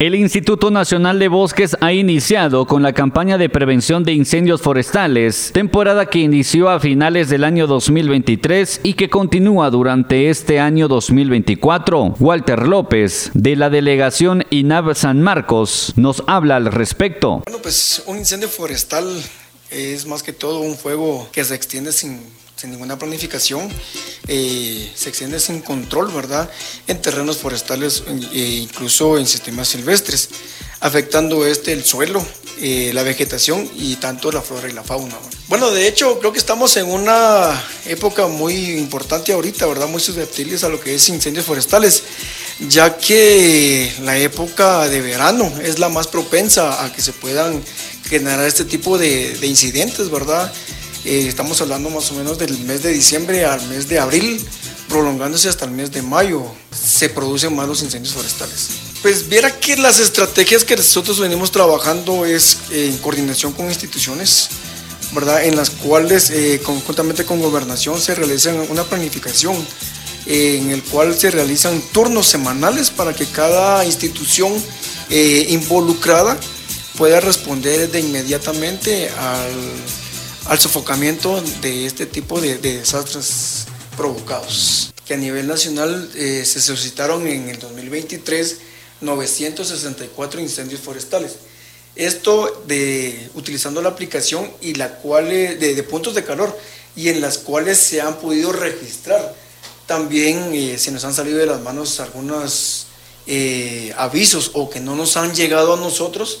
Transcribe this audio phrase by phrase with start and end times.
[0.00, 5.50] El Instituto Nacional de Bosques ha iniciado con la campaña de prevención de incendios forestales,
[5.52, 12.14] temporada que inició a finales del año 2023 y que continúa durante este año 2024.
[12.20, 17.42] Walter López, de la delegación INAV San Marcos, nos habla al respecto.
[17.44, 19.04] Bueno, pues un incendio forestal
[19.72, 22.20] es más que todo un fuego que se extiende sin
[22.58, 23.70] sin ninguna planificación,
[24.26, 26.50] eh, se extiende sin control, ¿verdad?
[26.88, 28.02] En terrenos forestales
[28.32, 30.28] e incluso en sistemas silvestres,
[30.80, 32.24] afectando este el suelo,
[32.60, 35.14] eh, la vegetación y tanto la flora y la fauna.
[35.46, 39.86] Bueno, de hecho, creo que estamos en una época muy importante ahorita, ¿verdad?
[39.86, 42.02] Muy susceptibles a lo que es incendios forestales,
[42.68, 47.62] ya que la época de verano es la más propensa a que se puedan
[48.08, 50.52] generar este tipo de, de incidentes, ¿verdad?
[51.04, 54.44] Eh, estamos hablando más o menos del mes de diciembre al mes de abril,
[54.88, 58.68] prolongándose hasta el mes de mayo, se producen más los incendios forestales.
[59.02, 64.48] Pues viera que las estrategias que nosotros venimos trabajando es en coordinación con instituciones,
[65.12, 65.44] ¿verdad?
[65.44, 69.56] En las cuales eh, conjuntamente con gobernación se realiza una planificación
[70.26, 74.52] eh, en el cual se realizan turnos semanales para que cada institución
[75.10, 76.38] involucrada
[76.98, 79.54] pueda responder de inmediatamente al
[80.48, 84.92] al sofocamiento de este tipo de, desastres provocados.
[85.04, 88.58] Que a nivel nacional eh, se suscitaron en el 2023
[89.02, 91.36] 964 incendios forestales.
[91.96, 96.58] Esto de utilizando la aplicación y la cual eh, de, puntos de calor
[96.96, 99.34] y en las cuales se han podido registrar.
[99.86, 102.86] También eh, se nos han salido de las manos algunos
[103.96, 106.40] avisos o que no nos han llegado a nosotros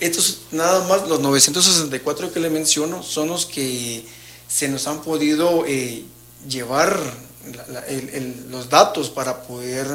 [0.00, 4.04] estos nada más, los 964 que le menciono, son los que
[4.48, 6.04] se nos han podido eh,
[6.48, 6.98] llevar
[8.50, 9.86] los datos para poder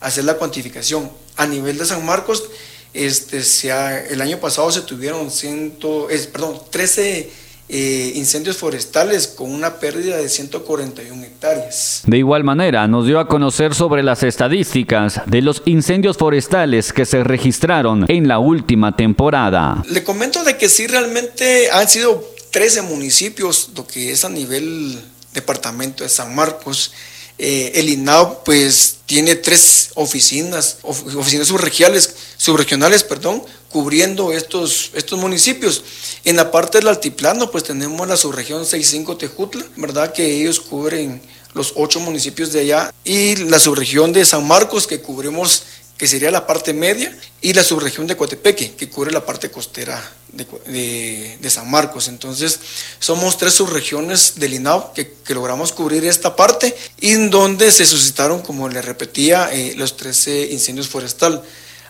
[0.00, 1.10] hacer la cuantificación.
[1.36, 2.44] A nivel de San Marcos,
[2.92, 3.70] este, se
[4.12, 7.30] el año pasado se tuvieron ciento, perdón, 13
[7.68, 12.02] eh, incendios forestales con una pérdida de 141 hectáreas.
[12.06, 17.06] De igual manera, nos dio a conocer sobre las estadísticas de los incendios forestales que
[17.06, 19.82] se registraron en la última temporada.
[19.88, 25.00] Le comento de que sí realmente han sido 13 municipios, lo que es a nivel
[25.32, 26.92] departamento de San Marcos.
[27.36, 35.82] Eh, el INAO pues tiene tres oficinas, oficinas subregionales, subregionales perdón, cubriendo estos, estos municipios.
[36.24, 40.12] En la parte del altiplano, pues tenemos la subregión 65 Tejutla, ¿verdad?
[40.12, 41.20] Que ellos cubren
[41.54, 45.62] los ocho municipios de allá, y la subregión de San Marcos, que cubrimos,
[45.96, 50.02] que sería la parte media, y la subregión de Coatepeque, que cubre la parte costera
[50.32, 52.08] de, San Marcos.
[52.08, 52.58] Entonces,
[52.98, 58.42] somos tres subregiones del INAO que, logramos cubrir esta parte, y en donde se suscitaron,
[58.42, 61.40] como le repetía, eh, los 13 incendios forestales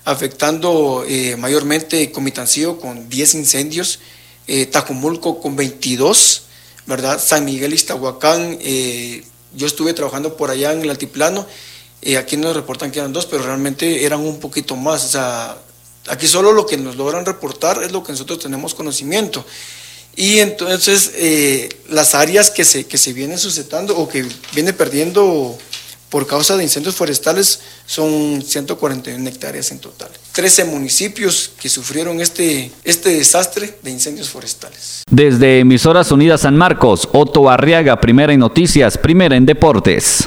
[0.05, 4.01] afectando eh, mayormente Comitancillo con 10 incendios,
[4.47, 6.43] eh, Tajumulco con 22,
[6.87, 7.21] ¿verdad?
[7.23, 11.47] San Miguel Iztahuacán, eh, yo estuve trabajando por allá en el altiplano,
[12.05, 15.57] eh, aquí nos reportan que eran dos, pero realmente eran un poquito más, o sea,
[16.09, 19.45] aquí solo lo que nos logran reportar es lo que nosotros tenemos conocimiento.
[20.17, 21.11] Y entonces
[21.89, 25.59] las áreas que se, que se vienen suscitando o que viene perdiendo
[26.15, 30.09] por causa de incendios forestales son 141 hectáreas en total.
[30.31, 35.03] 13 municipios que sufrieron este, este desastre de incendios forestales.
[35.11, 40.23] Desde Emisoras Unidas San Marcos, Otto Arriaga, primera en noticias, primera en deportes.